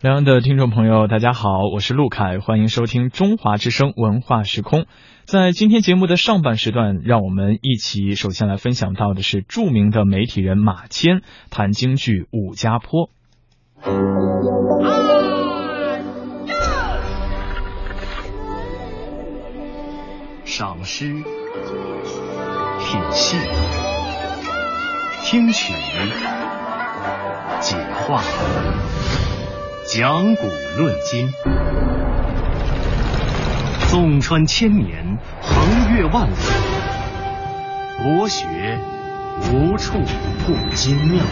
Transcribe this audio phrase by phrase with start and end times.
[0.00, 4.86] 两岸的听众朋友，大家好，我是陆凯，欢迎收听中华之声文化时空。
[5.24, 13.10] 在今天节目的上半时段，让我们一起首先来分享到的是著名的媒体人马谦谈京剧《武家坡》。
[20.44, 21.24] 赏诗、品
[23.10, 23.36] 戏、
[25.24, 25.72] 听曲、
[27.60, 28.22] 解话。
[29.90, 30.42] 讲古
[30.76, 31.30] 论今，
[33.88, 36.34] 纵穿千年，横越万里，
[37.96, 38.46] 国学
[39.50, 39.94] 无处
[40.44, 41.24] 不精妙。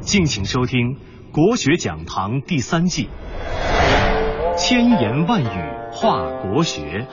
[0.00, 0.96] 敬请收听
[1.32, 3.08] 《国学讲堂》第三季，
[4.58, 5.46] 千言万语
[5.90, 7.06] 话国学，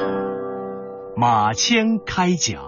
[1.16, 2.62] 马谦开讲。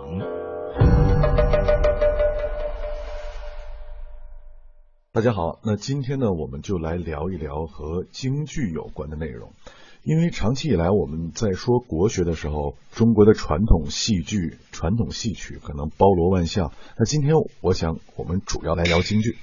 [5.15, 9.53] 大家好，那今天呢，我们就来聊一聊和京剧有关的内容。
[10.03, 16.73] 因为长期以来我们在说国学的时候，中国的传统戏剧、传统戏曲可能包罗万象。
[16.99, 19.37] 那今天我想，我们主要来聊京剧。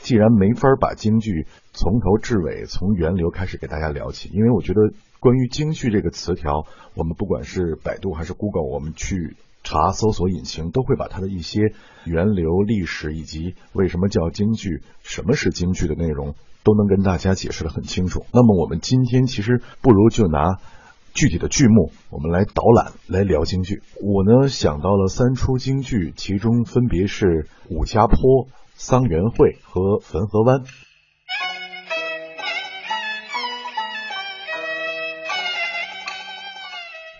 [0.00, 4.80] 既然没法把京剧从头至尾、从源流开始给大家聊起，因为我觉得。
[5.20, 11.74] 关于京剧这个词条，我们不管是百度还是 Google，我们去查搜索引擎都会把它的一些
[12.06, 18.24] 源流、历史以及为什么叫京剧、什么是京剧的内容，都能跟大家解释的很清楚。
[18.32, 20.56] 那么我们今天其实不如就拿
[21.12, 23.82] 具体的剧目，我们来导览来聊京剧。
[24.00, 27.26] 我呢想到了三出京剧，其中分别是
[27.68, 28.16] 《武家坡》
[28.72, 30.60] 《桑园会》和《汾河湾》。《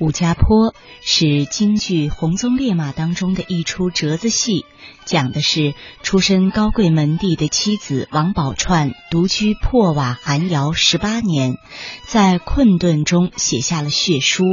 [0.01, 4.65] 武家坡》是京剧《红鬃烈马》当中的一出折子戏，
[5.05, 11.59] 讲的是出身高贵门第的妻子王宝钏独居破瓦寒窑十八年，
[12.07, 14.45] 在困顿中写下了血书，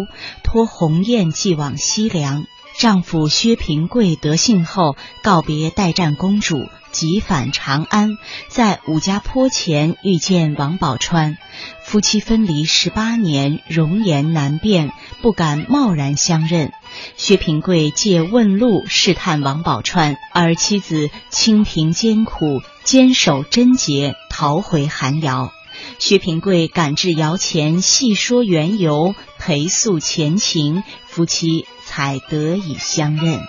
[0.44, 2.44] 托鸿雁寄往西凉。
[2.78, 6.68] 丈夫薛平贵得信后，告别代战公主。
[6.98, 11.38] 急返长安，在武家坡前遇见王宝钏，
[11.86, 14.92] 夫妻分离十八年，容颜难辨，
[15.22, 16.72] 不敢贸然相认。
[17.16, 25.52] 薛平贵借问路试探王宝钏，而妻子清贫艰苦，坚守贞洁，逃回寒窑。
[26.00, 33.40] 薛平贵赶至窑前，细说缘由，陪诉前情，夫妻才得以相认。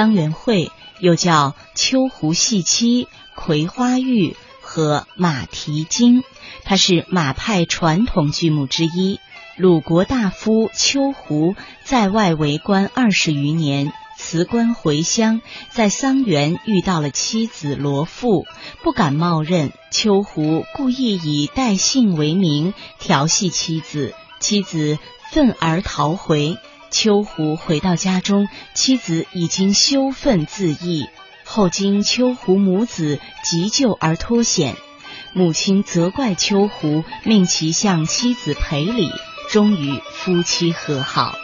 [0.00, 6.24] 桑园会又叫秋胡戏妻、葵花玉和马蹄经，
[6.64, 9.20] 它是马派传统剧目之一。
[9.58, 18.46] 鲁国大夫秋胡在外为官二十余年，辞官回乡，在桑园遇到了妻子罗妇，
[18.82, 19.70] 不敢冒认。
[19.90, 24.98] 秋胡故意以代姓为名调戏妻子，妻子
[25.30, 26.56] 愤而逃回。
[26.90, 31.08] 秋胡回到家中，妻子已经羞愤自缢。
[31.44, 34.76] 后经秋胡母子急救而脱险，
[35.32, 39.10] 母亲责怪秋胡，命其向妻子赔礼，
[39.50, 41.34] 终于夫妻和好。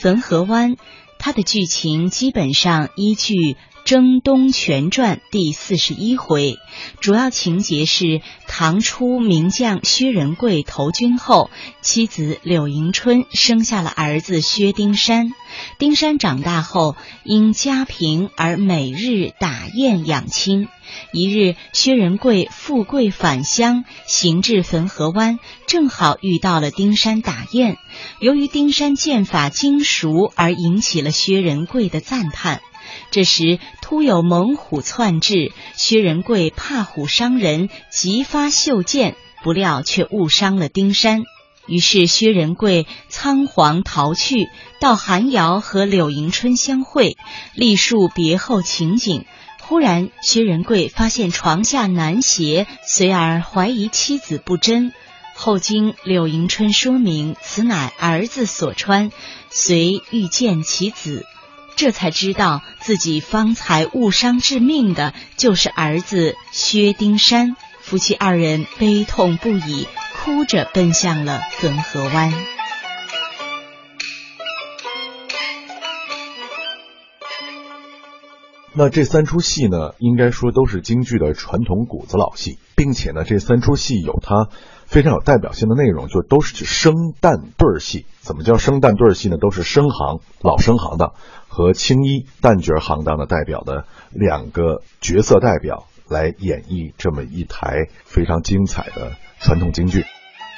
[0.00, 0.76] 汾河湾，
[1.18, 3.34] 它的剧情基本上依据。
[3.90, 6.58] 《征东全传》第四十一回，
[7.00, 15.32] 主要情节是唐初名将薛仁贵投军后，妻子柳迎春生下了儿子薛丁山。
[15.80, 20.68] 丁山长大后，因家贫而每日打雁养亲。
[21.12, 27.76] 一日，薛仁贵富贵返乡，行至汾河湾，正好遇到了丁山打雁。
[28.20, 32.62] 由于丁山剑法精熟，而引起了薛仁贵的赞叹。
[33.12, 33.60] 这时，
[33.90, 41.24] 突有猛虎窜至，薛仁贵怕虎伤人，急发袖箭，不料却误伤了丁山。
[41.66, 44.46] 于是，薛仁贵仓皇逃去，
[44.78, 47.16] 到寒窑和柳迎春相会，
[47.56, 49.24] 历述别后情景。
[49.60, 54.92] 忽然，薛仁贵发现床下男鞋，随而怀疑妻子不贞。
[55.34, 59.10] 后经柳迎春说明，此乃儿子所穿，
[59.48, 61.26] 遂欲见其子。
[61.80, 67.56] 这才知道自己方才误伤致命的，就是儿子薛丁山。
[67.80, 72.34] 夫妻二人悲痛不已，哭着奔向了汾河湾。
[78.72, 84.48] 那这三出戏呢，应该说都是京剧的传统骨子老戏，并且呢，这三出戏有它
[84.86, 88.04] 非常有代表性的内容，就都是生旦对儿戏。
[88.20, 89.38] 怎么叫生旦对儿戏呢？
[89.40, 91.14] 都是生行老生行的
[91.50, 100.06] 和青衣旦角行当的代表的两个角色代表来演绎这么一台非常精彩的传统京剧。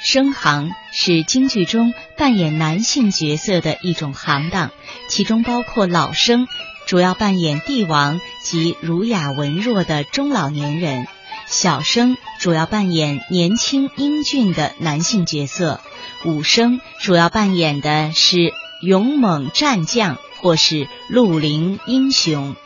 [0.01, 4.71] 生行是京剧中扮演男性角色的一种行当，
[5.09, 6.47] 其中包括老生。
[6.85, 11.07] 主要扮演帝王及儒雅文弱的中老年人，
[11.47, 15.79] 小生主要扮演年轻英俊的男性角色，
[16.25, 18.51] 武生主要扮演的是
[18.81, 22.57] 勇猛战将或是绿林英雄，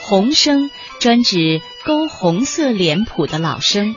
[0.00, 0.70] 红生
[1.00, 3.94] 专指勾红色脸谱的老生，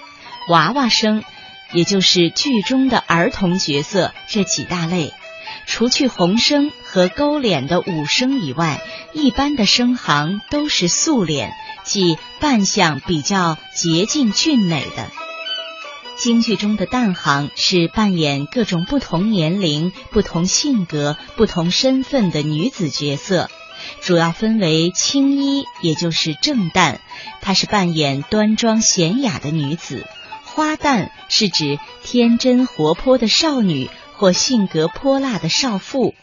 [0.49, 1.23] 娃娃生
[1.71, 5.13] 也就是剧中的儿童角色这几大类。
[5.65, 8.81] 除去红生和勾脸的武生以外，
[9.13, 11.53] 一般的生行都是素脸，
[11.85, 15.22] 即扮相比较洁净俊美的。
[16.23, 23.49] 京剧中的旦行是扮演各种不同年龄、不同性格、不同身份的女子角色，
[23.99, 26.99] 主要分为青衣，也就是正旦，
[27.41, 30.05] 她是扮演端庄娴雅的女子；
[30.45, 33.89] 花旦是指天真活泼的少女。
[34.15, 36.13] 或性格泼辣的少妇，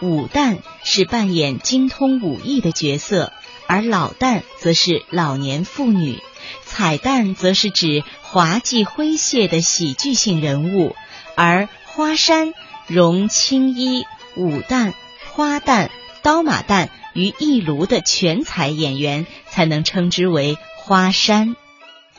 [0.00, 3.32] 武旦是扮演精通武艺的角色，
[3.66, 6.22] 而老旦则是老年妇女，
[6.64, 10.94] 彩旦则是指滑稽诙谐的喜剧性人物，
[11.36, 12.52] 而花山
[12.86, 14.04] 容青衣、
[14.36, 14.92] 武旦、
[15.32, 15.88] 花旦、
[16.22, 21.56] 刀马旦于一炉的全才演员，才能称之为花山。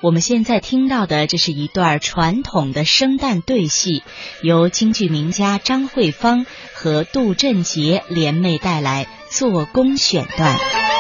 [0.02, 4.02] 我们现在听到的，这是一段传统的生旦对戏，
[4.42, 10.91] 由京剧名家张惠芳和杜振杰联袂带来做工选段。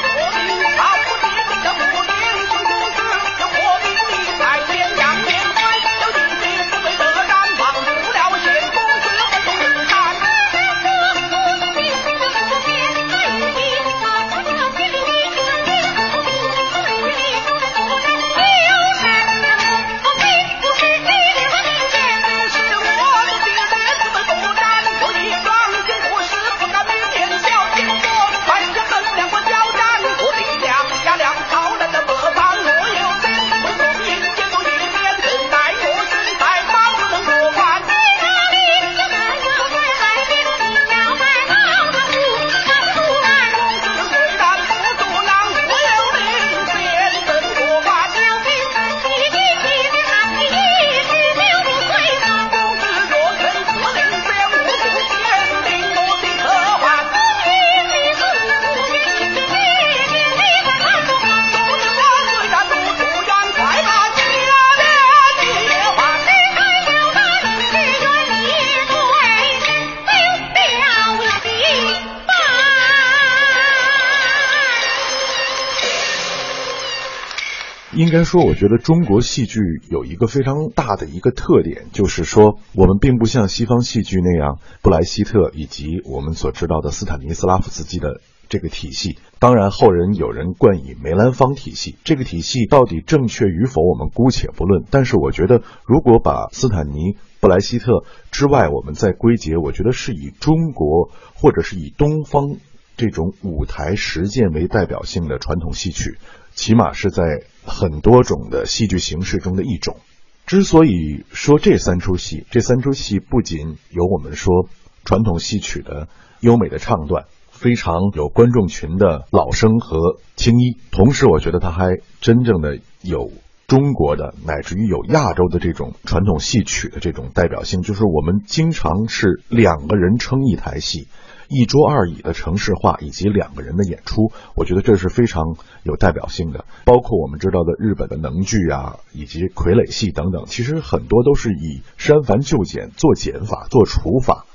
[78.01, 89.19] 应该说，我觉得中国戏剧有一个非常大的一个特点，就是说，我们并不像西方戏剧那样，布莱希特以及我们所知道的斯坦尼斯拉夫斯基的这个体系。
[89.37, 91.95] 当然，后人有人冠以梅兰芳体系。
[92.03, 94.83] 这个体系到底正确与否，我们姑且不论。
[94.89, 102.57] 但是，我觉得，如果把斯坦尼、布莱希特之外，我们再归结，我觉得是以中国或者是以东方
[102.97, 106.17] 这种舞台实践为代表性的传统戏曲。
[106.53, 109.97] 起码是在很多种的戏剧形式中的一种。
[110.45, 114.67] 之所以说这三出戏，这三出戏不仅有我们说
[115.05, 116.07] 传统戏曲的
[116.41, 123.31] 优美的唱段，非常有观众群的老生和青衣，同时我觉得它还真正的有
[123.67, 131.07] 中国的乃至于有亚洲的这种传统戏曲的这种代表性，就是我们经常是两个人撑一台戏。
[131.53, 136.63] 一桌二椅的城市化以及两个人的演出，我觉得这是非常有代表性的。
[136.85, 144.45] 包括我们知道的日本的能剧啊，以及傀儡戏等等，其实很多都是以删繁就简、做减法、做除法。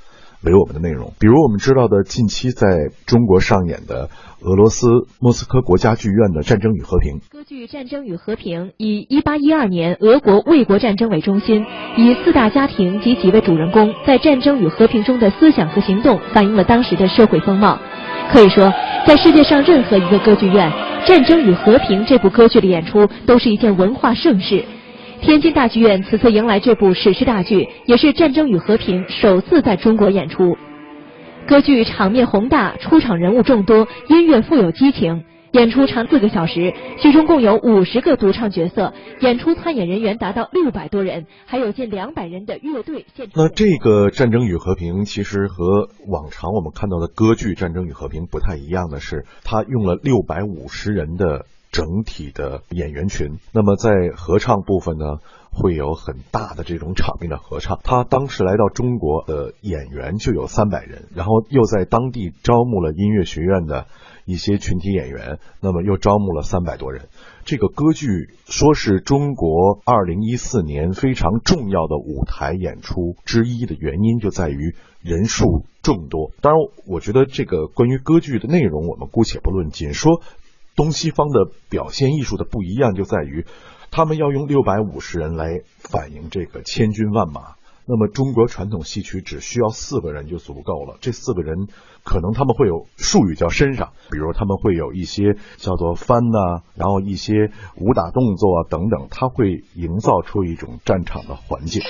[0.51, 4.09] 为我们的内容，比如我们知道的近期在中国上演的
[4.41, 4.87] 俄罗斯
[5.19, 11.65] 莫斯科国家剧院的《战争与和平》歌剧《战争与和平》，以一八一二年俄国卫国战争为中心，
[11.97, 17.79] 以四大家庭及几位主人公在战争与和平中的思想和行动，反映了当时的社会风貌。
[18.31, 18.71] 可以说，
[19.05, 20.69] 在世界上任何一个歌剧院，
[21.07, 24.63] 《战争与和平》这部歌剧的演出都是一件文化盛事。
[25.21, 30.57] 天津大剧院此次迎来这部史诗大剧，也是《战争与和平》首次在中国演出。
[31.47, 35.23] 歌剧场面宏大，出场人物众多，音乐富有激情。
[35.53, 43.33] 演出长四个小时，剧中共有五十个独唱角色，演出参演人员达到六百多人，还有近两百人的乐队现场。
[43.35, 53.37] 那这个《战争与和平》其实和往常我们看到的歌剧《战争与和平》不太一样的是，它用了六百五十人的整体的演员群。
[53.51, 55.17] 那么在合唱部分呢，
[55.51, 57.79] 会有很大的这种场面的合唱。
[57.83, 63.85] 他当时来到中国的演员就有三百人，然后又在当地招募了音乐学院的。
[64.29, 67.07] 一些群体演员，那么又招募了三百多人。
[67.45, 68.07] 这个歌剧
[68.45, 76.31] 说是中国二零一四年非常重要的舞台演出之一的原因，就在于人数众多。
[76.41, 80.21] 当然，我觉得这个关于歌剧的内容，我们姑且不论，仅说
[80.77, 83.45] 东西方的表现艺术的不一样，就在于
[83.91, 87.55] 他们要用六百五十人来反映这个千军万马。
[87.89, 90.97] 那么中国传统戏曲只需要四个人就足够了。
[90.99, 91.67] 这四个人
[92.03, 101.81] 可能他们会有术语叫身上，比如他们会有一些叫做翻呐，然后一些武打动作啊等等，他会营造出一种战场的环境。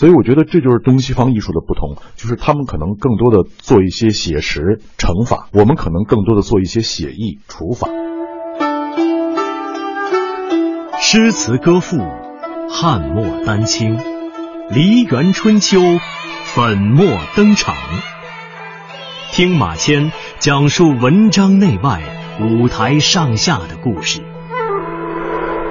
[0.00, 7.86] 所以我觉得这就是东西方艺术的不同，就是他们可能更多的做一些写实惩罚，我们可能更多的做一些写意除法。
[10.98, 11.98] 诗词歌赋，
[12.70, 13.98] 汉末丹青，
[14.70, 15.78] 梨园春秋，
[16.44, 17.74] 粉墨登场。
[19.32, 22.00] 听马谦讲述文章内外、
[22.40, 24.22] 舞台上下的故事，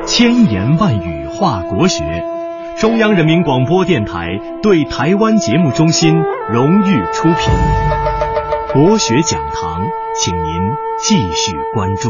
[0.05, 2.38] 千言万语化国学。
[2.79, 6.13] 中央人民广播电台对台湾节目中心
[6.50, 7.53] 荣誉出品，
[8.71, 9.86] 国学讲堂，
[10.17, 10.62] 请您
[11.03, 12.09] 继续关注。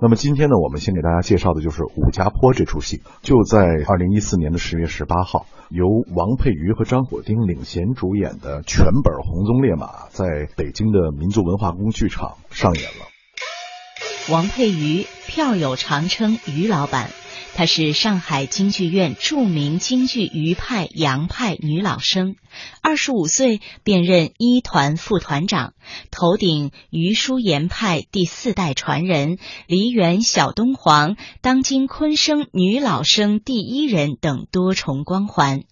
[0.00, 5.84] 那么今天呢，我们先给大家介绍的就是《武家坡》这出戏，就在二零一四年的十月十八号，由
[6.16, 14.32] 王佩瑜和张火丁领衔主演的全本《红鬃烈马》在北京的民族文化宫剧场上演了。
[14.32, 17.10] 王佩瑜，票友常称于老板。
[17.58, 22.36] 她是上海京剧院著名京剧余派杨派女老生，
[22.82, 25.74] 二十五岁便任一团副团长，
[26.12, 35.64] 头顶余淑妍派第四代传人，梨园小东皇，当今昆生女老生第一人等多重光环。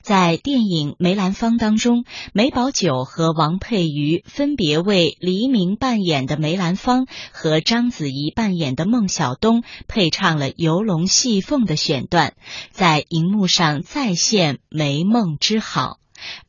[0.00, 11.33] 在电影《梅兰芳》当中，梅葆玖和王佩瑜分别为黎明扮演的梅兰芳和章子怡扮演的孟小冬配唱了游龙戏。
[11.40, 12.34] 凤的选段，
[12.70, 15.98] 在荧幕上再现梅梦之好。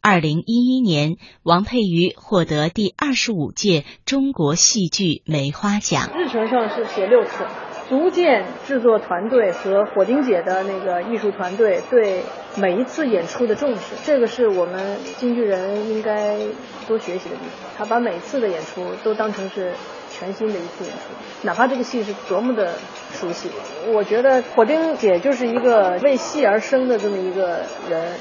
[0.01, 6.09] 二零一一年，王佩瑜获得第二十五届中国戏剧梅花奖。
[6.15, 7.45] 日程上是写六次，
[7.89, 12.23] 足见制作团队和火丁姐的那个艺术团队对
[12.55, 16.37] 每一次演出的重视，这个是我们京剧人应该
[16.87, 17.69] 多学习的地方。
[17.77, 19.73] 他把每次的演出都当成是。
[20.17, 20.99] 全新的一次演出，
[21.43, 22.77] 哪怕这个戏是多么的
[23.13, 23.49] 熟悉，
[23.91, 28.13] 我觉得火丁姐就是一个为戏而生的这么一个人，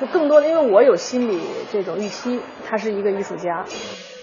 [0.00, 1.40] 就更多的，因为我有心理
[1.72, 2.38] 这种预期，
[2.68, 3.64] 她是一个艺术家。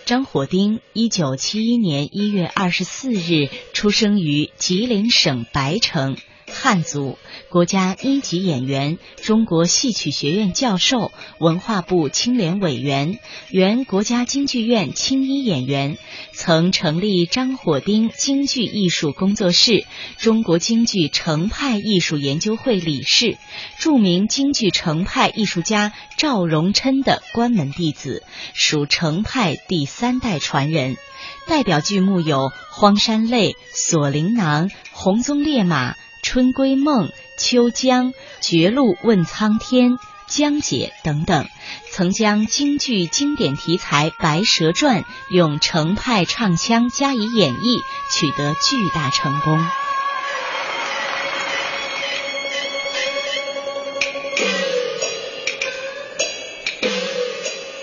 [0.06, 6.16] 张火丁，一九七一年一月二十四日出生于吉林省白城。
[6.48, 7.18] 汉族，
[7.50, 15.98] 国家一级演员，中国戏曲学院教授，文化部青联委员，原国家京剧院青衣演员，
[16.34, 19.86] 曾成立张火丁京剧艺术工作室，
[20.18, 23.38] 中国京剧程派艺术研究会理事，
[23.80, 28.24] 著名京剧程派艺术家赵荣琛的关门弟子，
[28.54, 30.98] 属程派第三代传人。
[31.48, 32.38] 代表剧目有
[32.70, 35.94] 《荒山泪》《锁麟囊》《红鬃烈马》。
[36.26, 41.48] 春闺梦、秋江、绝路问苍天、江姐等等，
[41.92, 47.80] 曾将京剧经典题材《白蛇传》用程派唱腔加以演绎，
[48.12, 49.64] 取得巨大成功。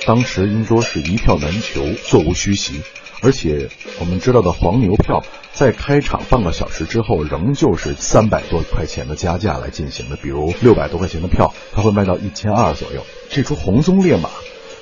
[0.05, 2.83] 当时应说是一票难求，座无虚席，
[3.23, 5.25] 而且我们知道的黄牛票。
[5.55, 10.17] 在开场半个小时之后，仍旧是三百多块钱的加价来进行的。
[10.17, 13.05] 比如六百多块钱的票，它会卖到一千二左右。
[13.31, 14.29] 这出《红鬃烈马》，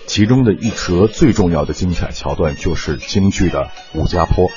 [0.06, 4.44] 其中的一折最重要的精彩桥段就是京剧的武家坡。《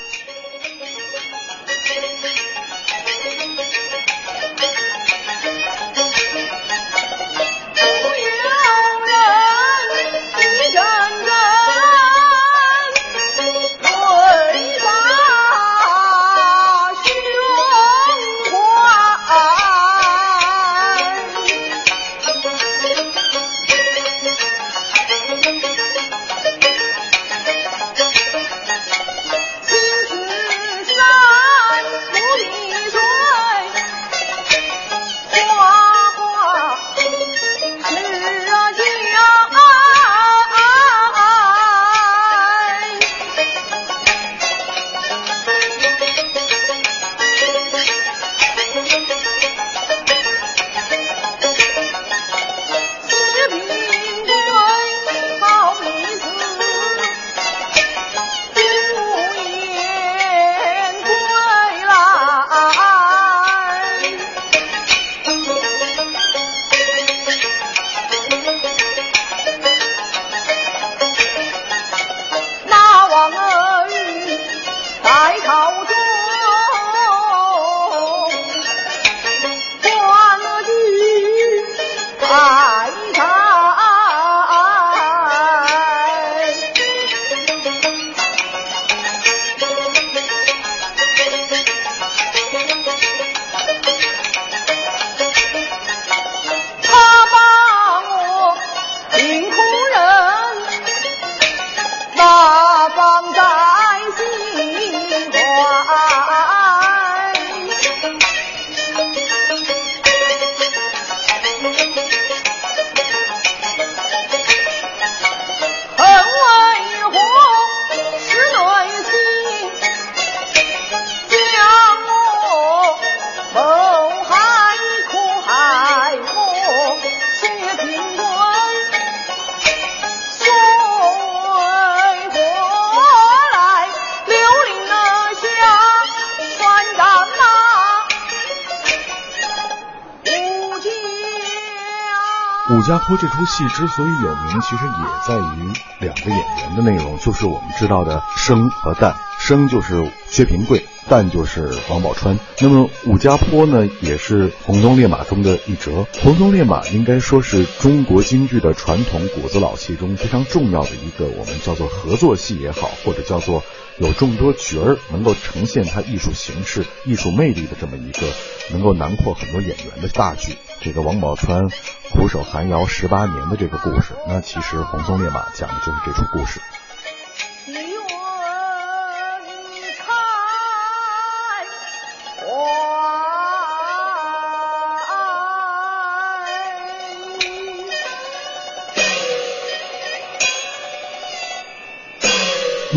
[143.07, 144.93] 坡》这出戏之所以有名，其实也
[145.27, 149.13] 在于两个演员的内容，就是我们知道的生和旦。
[149.39, 152.37] 生就是薛平贵，旦就是王宝钏。
[152.59, 155.91] 那么《武家坡》呢，也是《红鬃烈马》中的一折。
[156.21, 163.63] 《红鬃烈马》应该说是中国京剧的传统骨子老戏中非常重要的一个，我们叫做合作戏也好，或者叫做
[163.97, 168.27] 有众多角儿能够呈现它艺术形式、艺术魅力的这么一个，
[168.71, 170.55] 能够囊括很多演员的大剧。
[170.81, 171.71] 这个王宝钏
[172.11, 176.59] 苦守寒窑十八年的这个故事，那其实《红鬃烈马》讲的就是这出故事。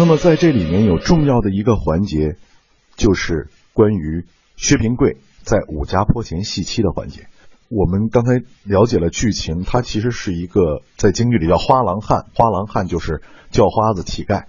[0.07, 2.37] 那么在这里面有重要的一个环节，
[2.95, 7.27] 就是关于薛平贵在武家坡前戏妻的环节。
[7.69, 14.45] 我们刚才了解了剧情，他其实是一个在京剧里叫花郎汉，花郎汉就是叫花子乞丐。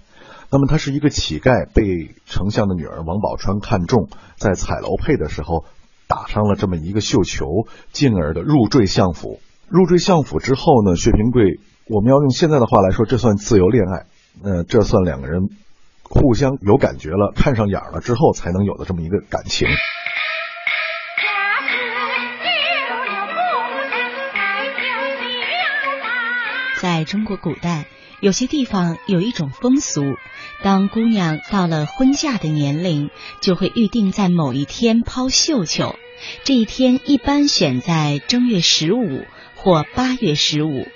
[0.48, 5.64] 那么他是一个乞丐，被丞相的女儿王宝钏看中，在彩楼配的时候
[6.06, 9.40] 打上了这么一个绣球，进而的入赘相府。
[9.66, 14.06] 入赘相府之后呢，薛平贵，我们要用现在的话来说，这算自由恋爱。
[14.42, 15.48] 呃，这算两个人
[16.02, 19.68] 互相有感觉了，看上眼了之后才能有的这么一个感情。
[26.80, 27.86] 在中国古代，
[28.20, 30.02] 有些地方有一种风俗，
[30.62, 35.96] 当姑娘到了婚嫁的年龄，就会预定在某一天抛绣球。
[36.44, 39.24] 这一天一般选在正月十五
[39.56, 40.86] 或八月十五。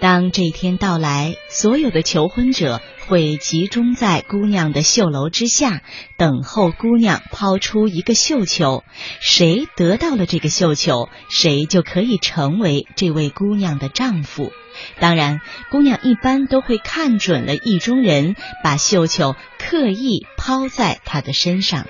[0.00, 5.82] 当这一天到来，所有的求婚者会集中在姑娘的绣楼之下，
[6.16, 8.84] 等候姑娘抛出一个绣球。
[9.20, 14.52] 谁得到了这个绣球，谁就可以成为这位姑娘的丈夫。
[15.00, 21.86] 当然，姑娘一般都会看准了意中人，把绣球刻意抛在他的身上。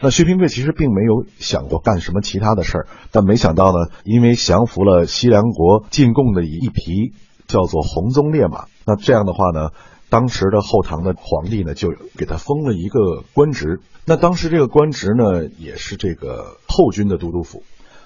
[0.00, 7.14] 那薛平贵其实并没有想过干什么其他的事儿，但没想到呢，因为降服了西凉国进贡的一匹
[7.48, 9.70] 叫做红鬃烈马，那这样的话呢，
[10.08, 13.80] 当时的后唐的皇帝呢就给他封了一个官职。
[14.04, 17.64] 那当时这个官职呢也是这个后军的都督府。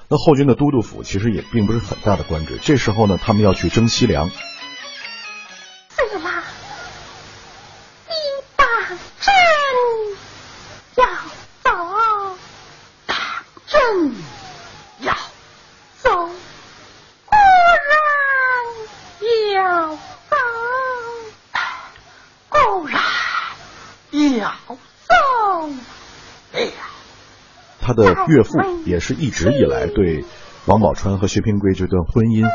[0.08, 2.58] 那后军的都督府其实也并不是很大的官职。
[2.60, 4.30] 这时候呢，他们要去征西凉。
[27.92, 30.24] 他的岳父也是一直以来对
[30.66, 32.46] 王宝钏和薛平贵这段婚姻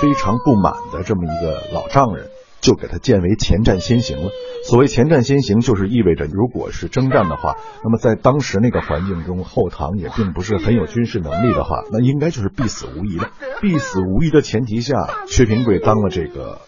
[0.00, 2.26] 非常不满的这么一个老丈人，
[2.60, 4.30] 就给他建为前战先行了。
[4.68, 13.30] 所谓前战先行，就是意味着如果是征战的话，那么在当时那个环境中，后唐也并不是很有军事能力的话，那应该就是必死无疑的。
[13.62, 16.60] 必死无疑的前提下，薛平贵当了这个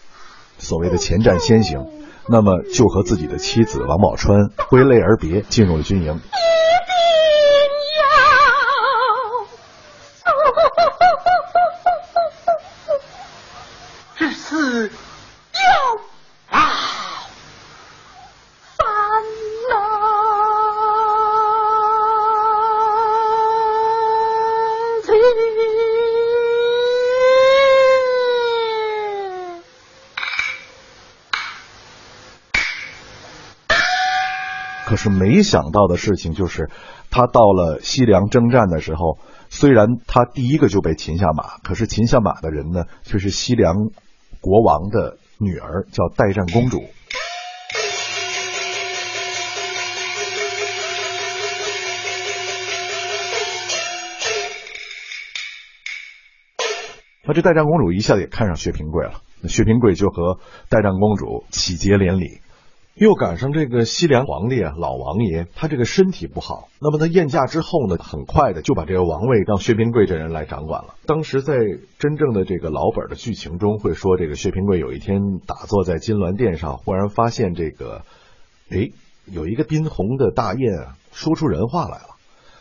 [0.57, 1.85] 所谓的前战先行，
[2.29, 6.19] 那么就和自己的妻子王宝钏挥泪而别，进入了军营。
[34.85, 36.69] 可是没想到的事情就是，
[37.09, 39.17] 他到了西凉征战的时候，
[39.49, 43.75] 虽然他第一个就被擒下马，可是擒下马的人呢，却是西凉
[44.41, 46.83] 国王的女儿，叫代战公主。
[57.27, 62.39] 那这代战公主一下子也看上薛平贵了，那薛平贵就和代战公主喜结连理。
[62.95, 66.69] 又赶上这个西凉皇帝啊，老王爷，他这个身体不好。
[66.79, 70.95] 那么他宴驾之后呢，很快的就把这个王位让薛平贵这人来掌管了。
[71.05, 71.57] 当时在
[71.99, 78.03] 真正的这个老本的剧情中，会说这个薛平贵有一天打坐在金銮殿上，忽然发现这个，
[78.69, 78.91] 哎，
[79.25, 82.15] 有一个宾红的大雁啊，说出人话来了。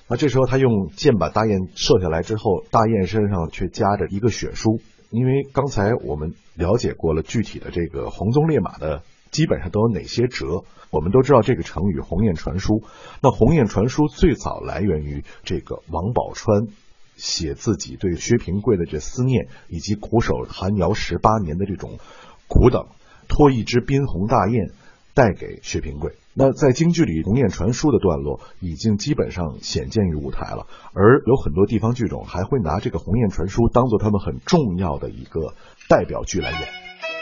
[0.08, 9.02] 那这时候他用箭把大雁射下来之后，大雁身上却夹着一个血书，因为刚才我们了解过了具体的这个红鬃烈马的。
[9.34, 10.62] 基本上都有哪些折？
[10.90, 12.84] 我们都知道这个成语“鸿雁传书”。
[13.20, 16.70] 那“鸿雁传书”最早来源于这个王宝钏
[17.16, 21.98] 写自己对薛平贵的这思念，以及苦守寒窑十八年的这种
[22.46, 22.86] 苦等，
[23.26, 24.70] 托一只宾鸿大雁
[25.14, 26.14] 带给薛平贵。
[26.32, 35.54] 那在京剧里，“鸿雁传书”的段落已经基本上显见于舞台了，而有很多地方剧种还会拿这个“鸿雁传书”当做他们很重要的一个
[35.88, 36.68] 代表剧来演。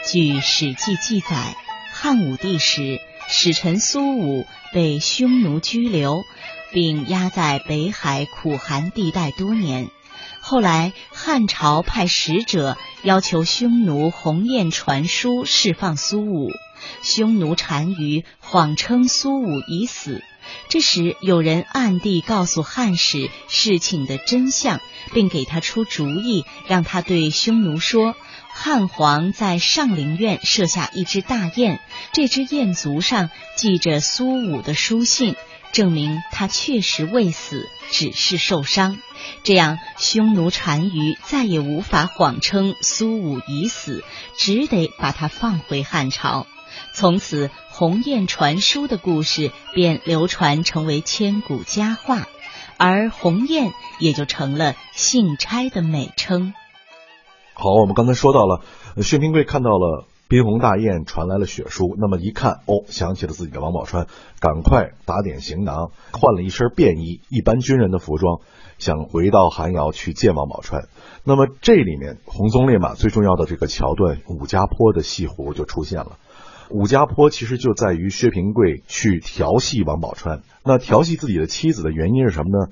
[0.05, 1.62] 据《史记》记载。
[2.03, 6.25] 汉武帝时，使臣苏武被匈奴拘留，
[6.73, 9.89] 并压在北海苦寒地带多年。
[10.41, 16.49] 后来汉朝派使者要求匈奴鸿雁传书释放苏武，
[17.01, 20.21] 匈奴单于谎称苏武已死。
[20.67, 24.81] 这时有人暗地告诉汉使事情的真相，
[25.13, 28.13] 并给他出主意，让他对匈奴说。
[28.55, 31.79] 汉皇在上林苑设下一只大雁，
[32.13, 35.35] 这只雁足上系着苏武的书信，
[35.73, 38.99] 证明他确实未死，只是受伤。
[39.43, 44.03] 这样，匈奴单于再也无法谎称苏武已死，
[44.37, 46.47] 只得把他放回汉朝。
[46.93, 52.27] 从此，鸿雁传书的故事便流传成为千古佳话，
[52.77, 56.53] 而鸿雁也就成了信差的美称。
[57.55, 58.61] 好，我们刚才说到了，
[59.03, 64.07] 薛平贵看到了宾鸿大雁传来了血书，那么一看，哦，想起了自己的王宝钏，
[64.39, 68.39] 赶快打点行囊，换了一身便衣，一般军人的服装，
[68.79, 70.85] 想回到寒窑去见王宝钏。
[71.23, 76.17] 那么这里面红鬃烈马最重要的这个桥段，武家坡的戏胡就出现了。
[76.71, 80.41] 武家坡其实就在于薛平贵去调戏王宝钏。
[80.65, 82.71] 那调戏自己的妻子的原因是什么呢？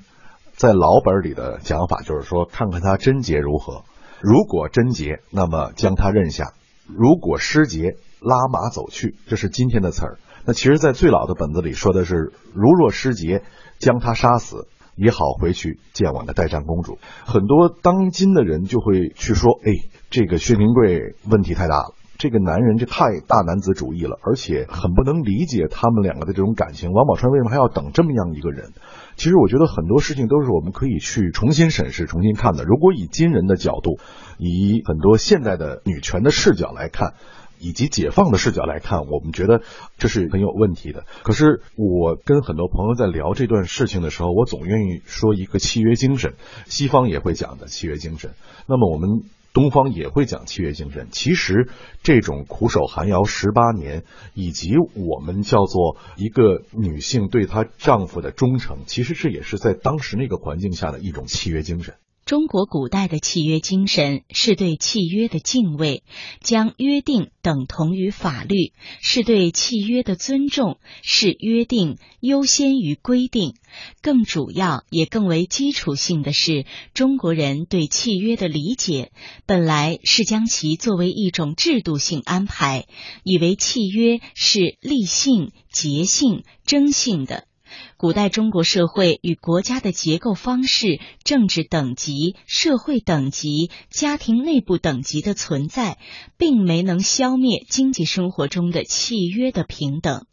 [0.53, 3.83] 在老本里的讲法就是说，看看他贞洁如何。
[4.21, 6.53] 如果贞洁，那么将他认下；
[6.87, 9.15] 如果失节，拉马走去。
[9.27, 10.19] 这是今天的词儿。
[10.45, 13.43] 那其实，在最老的本子里说的是：如若失节，
[13.79, 16.99] 将他杀死，也好回去见我的代战公主。
[17.25, 21.95] 很多当今的人就会去说：哎，这个薛平贵问题太大了。
[22.17, 26.91] 这个男人这太大男子主义了，而且很不能理解他们两个的这种感情。
[26.91, 28.73] 王宝钏为什么还要等这么样一个人？
[29.15, 32.63] 其实我觉得很多事情都是我们可以去重新审视、重新看的。
[32.63, 33.99] 如果以今人的角度，
[34.37, 37.13] 以很多现代的女权的视角来看。
[37.63, 39.61] 以及解放的视角来看，我们觉得
[39.99, 41.03] 这是很有问题的。
[41.21, 46.33] 可是我跟很多朋友在聊这段事情的时候，我总愿意说一个契约精神，
[46.65, 48.31] 西方也会讲的契约精神。
[48.65, 49.21] 那么我们
[49.53, 51.07] 东方也会讲契约精神。
[51.11, 51.69] 其实
[52.03, 61.95] 这种苦守寒窑十八年，以及我们叫做一个女性对她丈夫的忠诚，其实这也是在当时那个环境下的一种契约精神。
[62.31, 66.01] 中国古代的契约精神是对契约的敬畏，
[66.41, 73.55] 将约定等同于法律，是对契约的尊重，是约定优先于规定。
[74.01, 79.11] 更主要也更为基础性的是，中国人对契约的理解
[79.45, 82.85] 本来是将其作为一种制度性安排，
[83.25, 87.45] 以为契约是立性、节性、征性的。
[87.97, 95.97] 古代中国社会与国家的结构方式、政治等级、社会等级、家庭内部等级的存在，
[96.37, 100.25] 并没能消灭经济生活中的契约的平等。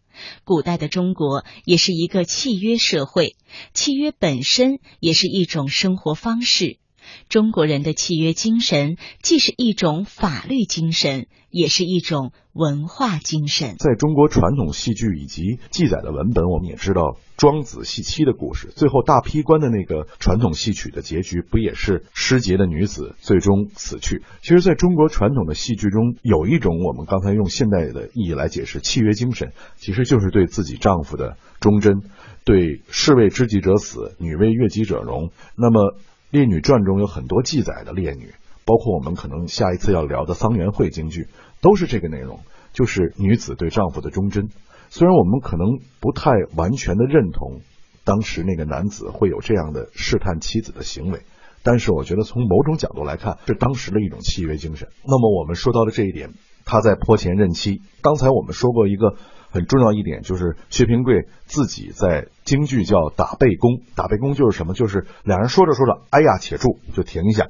[0.45, 3.37] 古代的中国也是一个契约社会，
[3.73, 6.79] 契约本身也是一种生活方式。
[7.29, 13.77] 中国人的契约精神，既是一种法律精神，也是一种文化精神。
[13.79, 18.69] 在中国传统戏剧以及记载的文本，我们也知道庄子戏妻的故事。
[18.75, 24.23] 最后大劈关的那个传统戏曲的结局，不也是失节的女子最终死去？
[24.43, 32.03] 其实，在中国传统的戏剧中，有一种我们刚才用现代的意义来解释契约精神，其实就是对自己丈夫的忠贞，
[32.45, 35.31] 对士为知己者死，女为悦己者容。
[35.57, 35.95] 那么。
[36.31, 38.35] 《烈女传》中有很多记载的烈女，
[38.67, 41.29] 包括我们可能下一次要聊的桑园会京剧，
[41.63, 42.41] 都是这个内容，
[42.73, 44.49] 就是女子对丈夫的忠贞。
[44.91, 47.61] 虽然我们可能不太完全的认同
[48.05, 51.21] 当时那个男子会有这样的试探妻子的行为，
[51.63, 54.89] 但是我觉得从某种角度来看，是当时的一种契约精神。
[55.05, 57.81] 那么我们说到的这一点，他在坡前任妻。
[58.03, 59.15] 刚才我们说过一个。
[59.51, 64.75] 很重要一点就是薛平贵自己在京剧叫打背弓，打背弓就是什么？
[64.75, 67.49] 就是两人说着说着，哎呀，且住，就停一下，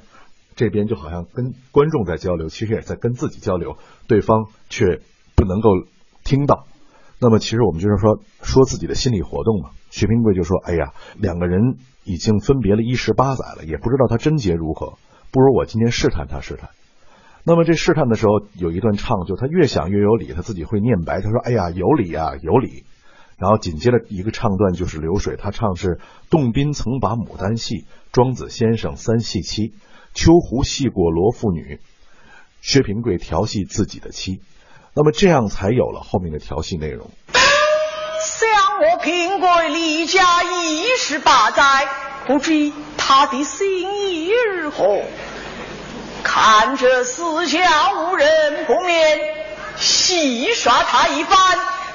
[0.56, 5.00] 这边就好像跟观众在交流，其实也在跟自己交流，对方却
[5.34, 5.70] 不能够
[6.24, 6.66] 听到。
[7.20, 9.70] 那么其实我们就是说说自己的心理活动嘛。
[9.90, 14.98] 薛平贵就说：“哎呀，两个人已经分别了一十八载了，也不知道他贞洁如何，
[15.32, 16.70] 不如我今天试探他试探。”
[17.44, 22.84] 那么这试探的时候，有一段唱，就他越想越有理，他自己会念白，他说：“哎呀，有理啊，有理。”
[23.38, 29.72] 然后紧接着一个唱段就是流水，他唱是“洞宾曾把牡丹戏，庄子先生三戏妻，
[30.12, 31.80] 秋胡戏过罗妇女，
[32.60, 34.40] 薛平贵调戏自己的妻。”
[34.94, 37.10] 那么这样才有了后面的调戏内容。
[38.20, 38.48] 想
[38.80, 41.62] 我平贵离家一十八载，
[42.26, 45.02] 不知他的心意如何。
[46.28, 49.18] 看这四下无人不面
[49.78, 51.38] 戏耍他一番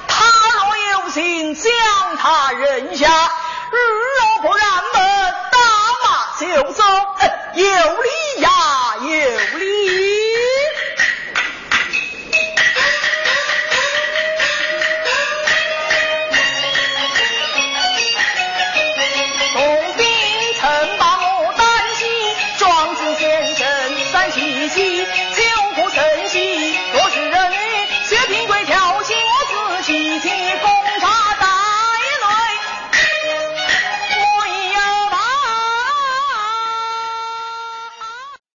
[0.08, 0.24] 他
[0.56, 1.72] 若有心将
[2.18, 3.32] 他扔下
[3.70, 5.58] 如若不让门打
[6.02, 6.82] 马就走
[7.54, 8.50] 有理呀
[9.02, 10.03] 有理